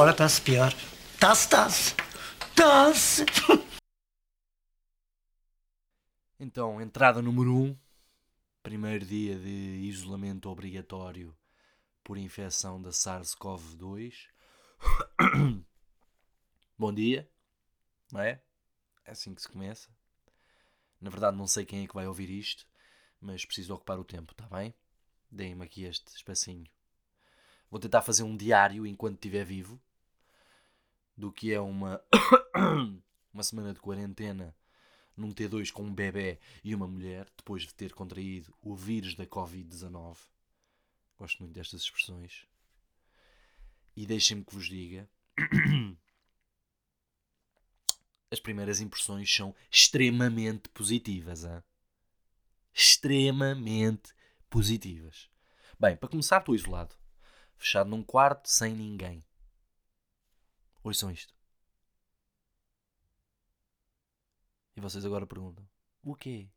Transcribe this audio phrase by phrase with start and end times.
[0.00, 0.72] fora está-se pior.
[1.12, 1.94] Está-se, está-se.
[2.48, 3.26] Está-se.
[6.38, 7.64] Então, entrada número 1.
[7.64, 7.78] Um,
[8.62, 9.50] primeiro dia de
[9.82, 11.36] isolamento obrigatório
[12.02, 14.14] por infecção da SARS-CoV-2.
[16.78, 17.30] Bom dia,
[18.10, 18.42] não é?
[19.04, 19.90] É assim que se começa.
[20.98, 22.66] Na verdade, não sei quem é que vai ouvir isto,
[23.20, 24.74] mas preciso ocupar o tempo, está bem?
[25.30, 26.64] Deem-me aqui este espacinho.
[27.70, 29.78] Vou tentar fazer um diário enquanto estiver vivo
[31.20, 32.02] do que é uma,
[33.32, 34.56] uma semana de quarentena
[35.14, 39.26] num T2 com um bebê e uma mulher depois de ter contraído o vírus da
[39.26, 40.16] Covid-19.
[41.18, 42.46] Gosto muito destas expressões.
[43.94, 45.06] E deixem-me que vos diga.
[48.30, 51.44] As primeiras impressões são extremamente positivas.
[51.44, 51.62] Hein?
[52.72, 54.14] Extremamente
[54.48, 55.28] positivas.
[55.78, 56.94] Bem, para começar, estou isolado.
[57.58, 59.22] Fechado num quarto, sem ninguém.
[60.82, 61.34] Ouçam isto.
[64.76, 65.68] E vocês agora perguntam:
[66.02, 66.48] o quê?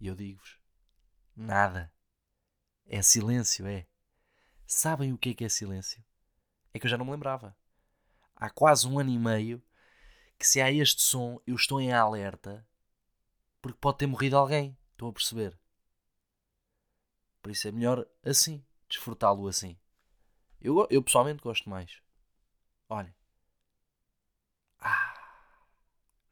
[0.00, 0.58] E eu digo-vos:
[1.34, 1.92] nada.
[2.86, 3.86] É silêncio, é.
[4.66, 6.04] Sabem o que é que é silêncio?
[6.72, 7.56] É que eu já não me lembrava.
[8.36, 9.62] Há quase um ano e meio
[10.38, 12.66] que se há este som, eu estou em alerta
[13.60, 14.76] porque pode ter morrido alguém.
[14.92, 15.58] Estão a perceber?
[17.42, 19.78] Por isso é melhor assim, desfrutá-lo assim.
[20.60, 22.00] Eu, eu pessoalmente gosto mais.
[22.88, 23.14] Olha.
[24.80, 25.64] Ah,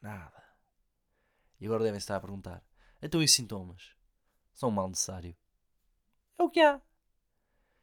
[0.00, 0.42] nada.
[1.60, 2.62] E agora devem estar a perguntar:
[3.02, 3.94] então e sintomas?
[4.54, 5.36] São um mal necessário.
[6.38, 6.80] É o que há.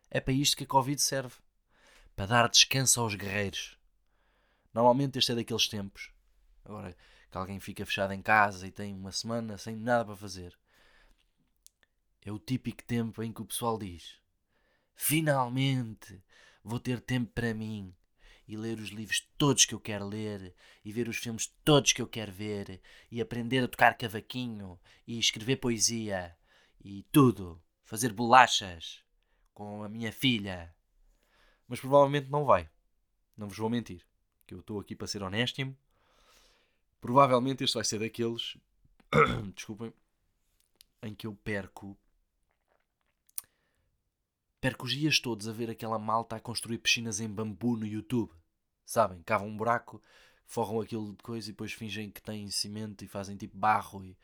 [0.09, 1.35] É para isto que a Covid serve
[2.15, 3.77] para dar descanso aos guerreiros.
[4.73, 6.11] Normalmente este é daqueles tempos.
[6.63, 6.95] Agora
[7.29, 10.57] que alguém fica fechado em casa e tem uma semana sem nada para fazer.
[12.21, 14.19] É o típico tempo em que o pessoal diz:
[14.95, 16.23] Finalmente
[16.63, 17.93] vou ter tempo para mim
[18.47, 22.01] e ler os livros todos que eu quero ler e ver os filmes todos que
[22.01, 26.35] eu quero ver e aprender a tocar cavaquinho e escrever poesia
[26.83, 29.03] e tudo, fazer bolachas
[29.53, 30.75] com a minha filha.
[31.67, 32.69] Mas provavelmente não vai.
[33.37, 34.05] Não vos vou mentir,
[34.45, 35.75] que eu estou aqui para ser honéstimo.
[36.99, 38.57] Provavelmente este vai ser daqueles,
[39.55, 39.93] desculpem,
[41.01, 41.97] em que eu perco
[44.63, 48.31] Perco os dias todos a ver aquela malta a construir piscinas em bambu no YouTube.
[48.85, 49.21] Sabem?
[49.23, 50.01] Cavam um buraco,
[50.45, 54.15] forram aquilo de coisa e depois fingem que têm cimento e fazem tipo barro e,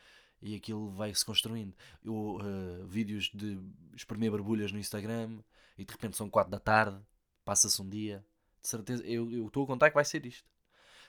[0.42, 1.76] e aquilo vai-se construindo.
[2.02, 3.60] Eu, uh, vídeos de
[3.94, 5.40] espremer barbulhas no Instagram
[5.78, 6.98] e de repente são 4 da tarde,
[7.44, 8.26] passa-se um dia.
[8.62, 10.50] De certeza, eu estou a contar que vai ser isto.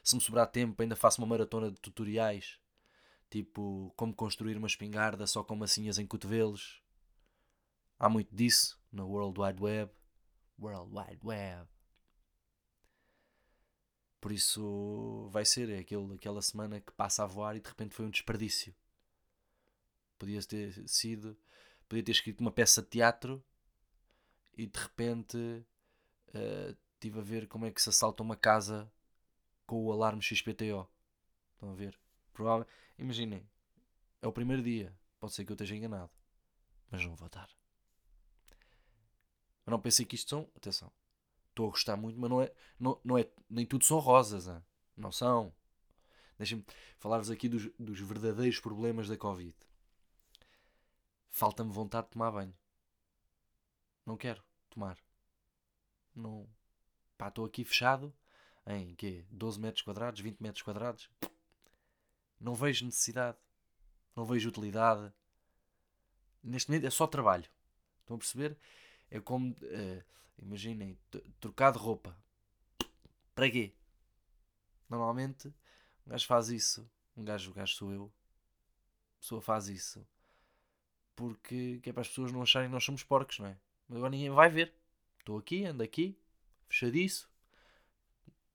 [0.03, 2.59] Se me sobrar tempo, ainda faço uma maratona de tutoriais,
[3.31, 6.83] tipo como construir uma espingarda só com massinhas em cotovelos.
[7.97, 9.93] Há muito disso no World Wide Web.
[10.59, 11.69] World Wide Web.
[14.21, 18.05] Por isso vai ser aquele, aquela semana que passa a voar e de repente foi
[18.05, 18.75] um desperdício.
[20.19, 21.37] Podia ter sido.
[21.89, 23.43] Podia ter escrito uma peça de teatro
[24.57, 28.93] e de repente uh, tive a ver como é que se assalta uma casa
[29.67, 30.87] com o alarme XPTO.
[31.55, 31.99] Estão a ver?
[32.33, 32.71] Provavelmente.
[32.99, 33.49] Imaginem,
[34.21, 34.95] é o primeiro dia.
[35.19, 36.11] Pode ser que eu esteja enganado.
[36.91, 37.60] Mas não vou estar.
[39.71, 40.49] Eu não pensei que isto são.
[40.57, 40.91] Atenção.
[41.51, 42.53] Estou a gostar muito, mas não é.
[42.79, 44.49] Não, não é nem tudo são rosas.
[44.49, 44.61] Hein?
[44.97, 45.55] Não são.
[46.37, 46.65] Deixem-me
[46.99, 49.55] falar-vos aqui dos, dos verdadeiros problemas da Covid.
[51.29, 52.53] Falta-me vontade de tomar banho.
[54.05, 54.99] Não quero tomar.
[56.17, 56.49] Não.
[57.17, 58.13] Pá, estou aqui fechado
[58.67, 59.25] em quê?
[59.31, 61.09] 12 metros quadrados, 20 metros quadrados.
[62.41, 63.39] Não vejo necessidade.
[64.17, 65.13] Não vejo utilidade.
[66.43, 67.49] Neste momento é só trabalho.
[68.01, 68.59] Estão a perceber?
[69.11, 70.05] É como, uh,
[70.39, 70.97] imaginem,
[71.41, 72.17] trocar de roupa.
[73.35, 73.75] Para quê?
[74.89, 75.49] Normalmente,
[76.07, 76.89] um gajo faz isso.
[77.17, 78.13] Um gajo, um gajo sou eu.
[79.17, 80.07] A pessoa faz isso.
[81.15, 83.59] Porque que é para as pessoas não acharem que nós somos porcos, não é?
[83.89, 84.75] Mas agora ninguém vai ver.
[85.19, 86.19] Estou aqui, ando aqui,
[86.69, 87.31] fechadiço.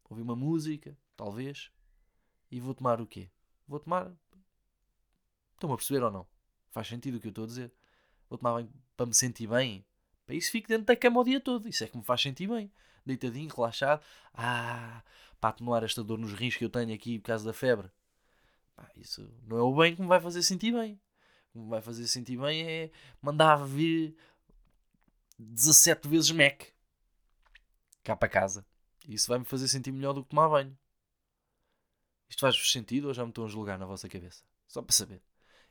[0.10, 1.72] Ouvi uma música, talvez.
[2.50, 3.30] E vou tomar o quê?
[3.68, 4.12] Vou tomar.
[5.54, 6.28] Estão-me a perceber ou não?
[6.70, 7.74] Faz sentido o que eu estou a dizer.
[8.30, 8.66] Vou tomar
[8.98, 9.86] para me sentir bem.
[10.26, 11.68] Para isso fico dentro da cama o dia todo.
[11.68, 12.72] Isso é que me faz sentir bem.
[13.06, 14.04] Deitadinho, relaxado.
[14.34, 15.04] Ah,
[15.40, 17.90] para atenuar esta dor nos rins que eu tenho aqui por causa da febre.
[18.76, 21.00] Pá, isso não é o bem que me vai fazer sentir bem.
[21.50, 22.92] O que me vai fazer sentir bem é
[23.22, 24.16] mandar vir
[25.38, 26.64] 17 vezes Mac
[28.04, 28.66] cá para casa.
[29.08, 30.78] Isso vai me fazer sentir melhor do que tomar banho.
[32.28, 34.44] Isto faz-vos sentido ou já me estão a julgar na vossa cabeça?
[34.68, 35.22] Só para saber.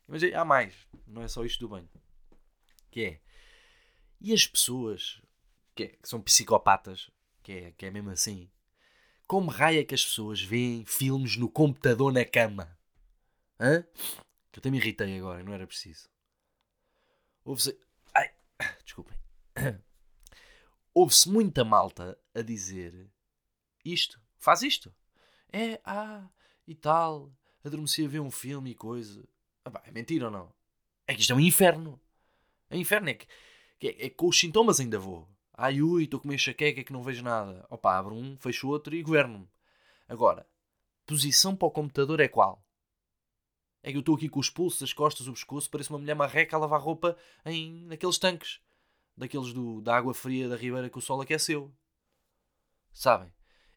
[0.07, 0.75] Mas há mais.
[1.07, 1.89] Não é só isto do banho.
[2.91, 3.21] Que é
[4.25, 5.21] e as pessoas
[5.75, 7.11] que, é, que são psicopatas,
[7.43, 8.51] que é, que é mesmo assim,
[9.27, 12.75] Como raio é que as pessoas veem filmes no computador na cama?
[13.61, 13.83] Hã?
[14.51, 16.09] Que eu até me irritei agora, não era preciso.
[17.45, 17.79] Ouve-se.
[18.15, 18.31] Ai,
[18.83, 19.15] desculpem.
[20.95, 23.11] Ouve-se muita malta a dizer
[23.85, 24.95] isto, faz isto.
[25.53, 26.27] É, ah,
[26.67, 27.31] e tal,
[27.63, 29.23] adormeci a ver um filme e coisa.
[29.67, 30.51] Ah, pá, é mentira ou não?
[31.07, 32.01] É que isto é um inferno.
[32.71, 33.27] É um inferno, é que
[33.81, 35.29] é, é com os sintomas ainda vou.
[35.57, 37.65] Ai ui, estou com uma enxaqueca que não vejo nada.
[37.71, 39.49] Opa, abro um, fecho outro e governo-me.
[40.09, 40.47] Agora,
[41.07, 42.65] posição para o computador é qual?
[43.83, 46.15] É que eu estou aqui com os pulsos, as costas, o pescoço, parece uma mulher
[46.15, 48.61] marreca a lavar roupa em, naqueles tanques.
[49.17, 51.73] Daqueles do, da água fria da ribeira que o sol aqueceu.
[52.93, 53.33] Sabem?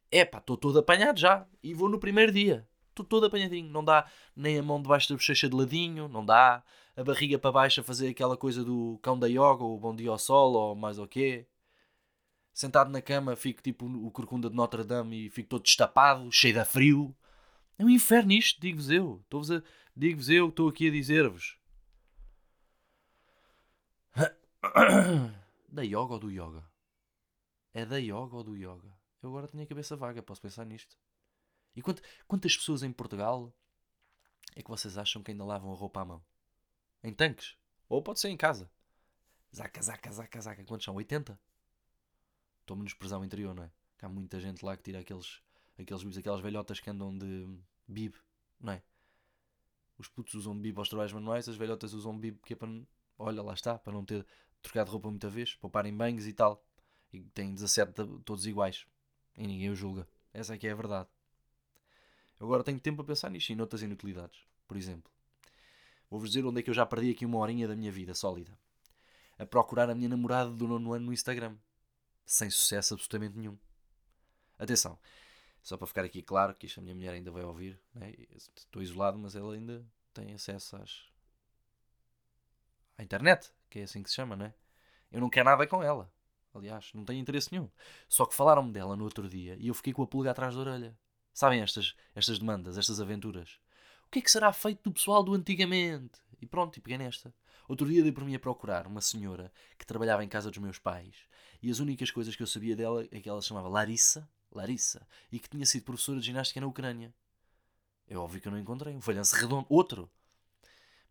[0.10, 1.46] É pá, estou todo apanhado já.
[1.62, 2.68] E vou no primeiro dia.
[2.90, 3.70] Estou todo apanhadinho.
[3.70, 6.64] Não dá nem a mão debaixo da bochecha de ladinho, não dá
[6.98, 10.10] a barriga para baixo a fazer aquela coisa do cão da yoga, ou bom dia
[10.10, 11.48] ao sol, ou mais o quê
[12.58, 16.56] sentado na cama, fico tipo o corcunda de Notre Dame e fico todo destapado, cheio
[16.56, 17.16] de frio.
[17.78, 19.24] É um inferno isto, digo-vos eu.
[19.32, 19.64] A...
[19.96, 21.58] Digo-vos eu, estou aqui a dizer-vos.
[25.70, 26.64] Da yoga ou do yoga?
[27.74, 28.92] É da yoga ou do yoga?
[29.22, 30.98] Eu agora tenho a cabeça vaga, posso pensar nisto.
[31.76, 32.02] E quant...
[32.28, 33.54] quantas pessoas em Portugal
[34.56, 36.24] é que vocês acham que ainda lavam a roupa à mão?
[37.07, 37.56] Em tanques?
[37.88, 38.69] Ou pode ser em casa.
[39.56, 40.63] Zaca, zaca, zaca, zaca.
[40.65, 40.95] Quantos são?
[40.95, 41.39] 80?
[42.68, 43.71] estou a menosprezar o interior, não é?
[43.98, 45.42] Que há muita gente lá que tira aqueles,
[45.80, 47.48] aqueles bibs, aquelas velhotas que andam de
[47.88, 48.13] bib,
[48.59, 48.83] não é?
[49.98, 52.69] Os putos usam bib aos trabalhos manuais, as velhotas usam bib que é para,
[53.18, 54.25] olha, lá está, para não ter
[54.62, 56.62] trocado roupa muita vez, pouparem banhos e tal.
[57.13, 57.94] E têm 17
[58.25, 58.86] todos iguais.
[59.38, 60.06] E ninguém o julga.
[60.33, 61.07] Essa é que é a verdade.
[62.38, 64.42] Eu agora tenho tempo a pensar nisto e noutras inutilidades.
[64.68, 65.09] Por exemplo,
[66.09, 68.57] vou-vos dizer onde é que eu já perdi aqui uma horinha da minha vida sólida.
[69.38, 71.56] A procurar a minha namorada do nono ano no Instagram
[72.27, 73.57] sem sucesso absolutamente nenhum.
[74.59, 75.00] Atenção,
[75.63, 78.13] só para ficar aqui claro que isto a minha mulher ainda vai ouvir, né?
[78.36, 81.06] estou isolado, mas ela ainda tem acesso às...
[82.98, 84.54] à internet, que é assim que se chama, né?
[85.09, 86.12] Eu não quero nada com ela,
[86.54, 87.69] aliás, não tenho interesse nenhum.
[88.09, 90.62] Só que falaram-me dela no outro dia e eu fiquei com a pulga atrás da
[90.62, 90.98] orelha.
[91.33, 93.59] Sabem estas, estas demandas, estas aventuras?
[94.07, 96.19] O que é que será feito do pessoal do antigamente?
[96.42, 97.33] E pronto, e peguei nesta.
[97.68, 100.80] Outro dia dei por mim a procurar uma senhora que trabalhava em casa dos meus
[100.80, 101.27] pais
[101.62, 105.06] e as únicas coisas que eu sabia dela é que ela se chamava Larissa, Larissa,
[105.30, 107.13] e que tinha sido professora de ginástica na Ucrânia.
[108.07, 108.95] É óbvio que eu não encontrei.
[108.95, 109.65] Um falhanço redondo.
[109.69, 110.09] Outro.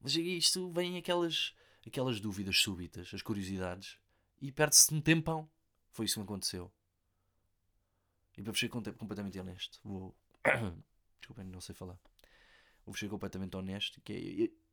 [0.00, 1.54] Mas isto vem aquelas,
[1.86, 3.98] aquelas dúvidas súbitas, as curiosidades,
[4.40, 5.46] e perde-se um tempão.
[5.90, 6.72] Foi isso que me aconteceu.
[8.38, 10.16] E para ser completamente honesto, vou.
[11.20, 11.98] Desculpem, não sei falar.
[12.86, 14.12] Vou ser completamente honesto, que
[14.48, 14.66] é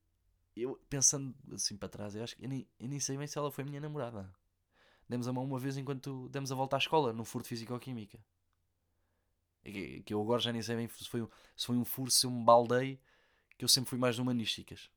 [0.56, 3.38] eu pensando assim para trás, eu acho que eu nem, eu nem sei bem se
[3.38, 4.32] ela foi minha namorada.
[5.10, 8.20] Demos a mão uma vez enquanto demos a volta à escola, furo de Físico-Química.
[9.64, 12.26] Que, que eu agora já nem sei bem se foi, se foi um furo, se
[12.26, 13.02] eu me baldei,
[13.58, 14.90] que eu sempre fui mais de humanísticas.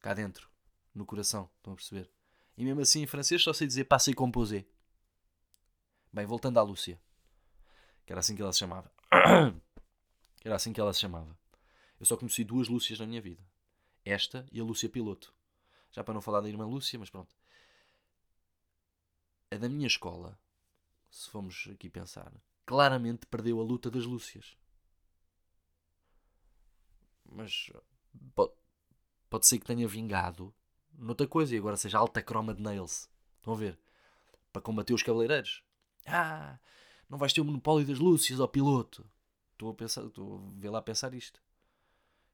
[0.00, 0.50] Cá dentro,
[0.94, 2.10] no coração, estão a perceber?
[2.56, 4.66] E mesmo assim em francês só sei dizer passei composé.
[6.12, 7.00] Bem, voltando à Lúcia.
[8.04, 8.90] Que era assim que ela se chamava.
[10.40, 11.39] que era assim que ela se chamava.
[12.00, 13.46] Eu só conheci duas Lúcias na minha vida.
[14.02, 15.34] Esta e a Lúcia Piloto.
[15.92, 17.36] Já para não falar da irmã Lúcia, mas pronto.
[19.50, 20.40] A da minha escola,
[21.10, 22.32] se formos aqui pensar,
[22.64, 24.56] claramente perdeu a luta das Lúcias.
[27.26, 27.70] Mas
[28.34, 28.52] pode,
[29.28, 30.54] pode ser que tenha vingado
[30.94, 33.10] noutra coisa e agora seja alta croma de nails.
[33.36, 33.78] Estão a ver?
[34.50, 35.62] Para combater os cabeleireiros.
[36.06, 36.58] Ah,
[37.10, 39.08] não vais ter o monopólio das Lúcias, ó piloto.
[39.52, 41.42] Estou a pensar, estou a ver lá a pensar isto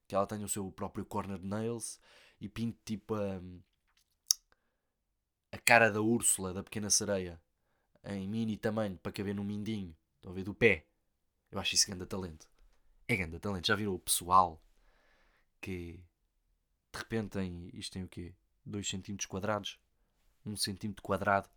[0.07, 2.01] que ela tenha o seu próprio corner nails
[2.41, 3.41] e pinte tipo a,
[5.53, 7.41] a cara da Úrsula da Pequena Sereia
[8.05, 9.97] em mini tamanho para caber no mindinho.
[10.17, 10.45] Estão a ver?
[10.45, 10.87] Do pé.
[11.51, 12.49] Eu acho isso grande talento.
[13.09, 13.67] É grande talento.
[13.67, 14.63] Já viram o pessoal
[15.61, 16.01] que
[16.93, 17.71] de repente tem.
[17.73, 18.35] Isto tem o quê?
[18.65, 19.79] 2 cm quadrados?
[20.45, 21.49] 1 um cm quadrado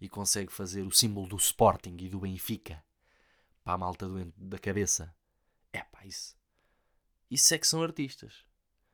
[0.00, 2.84] e consegue fazer o símbolo do Sporting e do Benfica
[3.64, 5.12] para a malta doente da cabeça.
[5.72, 6.36] É pá, isso
[7.30, 8.44] isso é que são artistas.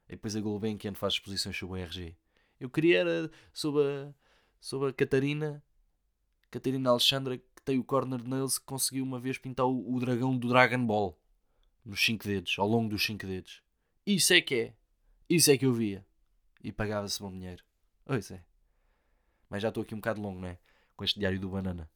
[0.08, 2.16] E depois a Gulbenkian faz exposições sobre o RG.
[2.60, 4.14] Eu queria era sobre a,
[4.60, 5.62] sobre a Catarina,
[6.50, 10.36] Catarina Alexandra, que tem o corner nails, que conseguiu uma vez pintar o, o dragão
[10.36, 11.18] do Dragon Ball
[11.84, 13.62] nos 5 dedos, ao longo dos 5 dedos.
[14.06, 14.74] Isso é que é.
[15.28, 16.06] Isso é que eu via.
[16.62, 17.64] E pagava-se bom dinheiro.
[18.04, 18.44] Pois é.
[19.48, 20.58] Mas já estou aqui um bocado longo, não é?
[20.96, 21.90] Com este diário do banana.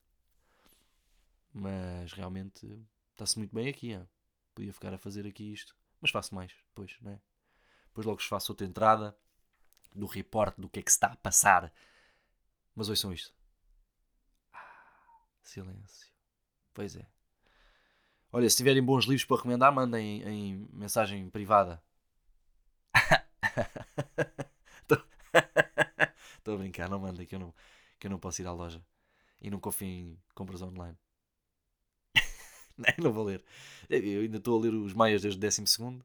[1.52, 2.66] Mas realmente
[3.12, 3.92] está-se muito bem aqui.
[3.92, 4.08] Hein?
[4.54, 5.76] Podia ficar a fazer aqui isto.
[6.06, 7.20] Mas faço mais, depois, não é?
[7.88, 9.18] Depois logo faço outra entrada
[9.92, 11.72] do report do que é que se está a passar.
[12.76, 13.34] Mas são isto.
[14.52, 16.12] Ah, silêncio.
[16.72, 17.04] Pois é.
[18.30, 21.82] Olha, se tiverem bons livros para recomendar, mandem em mensagem privada.
[26.38, 27.52] Estou a brincar, não mandem que eu não,
[27.98, 28.80] que eu não posso ir à loja.
[29.42, 30.96] E não confio em compras online.
[32.98, 33.44] não, vou ler.
[33.88, 36.04] Eu ainda estou a ler os Maias desde o décimo segundo.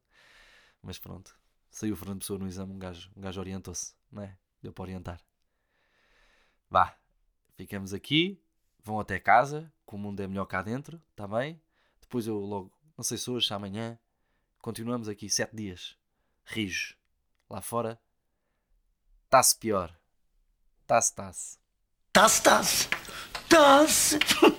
[0.81, 1.35] Mas pronto.
[1.69, 4.37] Saiu o Fernando Pessoa no exame, um gajo, um gajo orientou-se, não é?
[4.61, 5.21] Deu para orientar.
[6.69, 6.97] Vá,
[7.55, 8.41] ficamos aqui,
[8.83, 11.61] vão até casa, que o mundo é melhor cá dentro, está bem?
[12.01, 13.97] Depois eu logo, não sei se hoje, se amanhã,
[14.59, 15.97] continuamos aqui sete dias,
[16.43, 16.97] rijos.
[17.49, 17.99] Lá fora,
[19.25, 19.97] está-se pior.
[20.81, 21.57] Está-se, está-se.
[22.11, 22.89] Tá-se, tá-se.
[23.47, 24.50] Tá-se.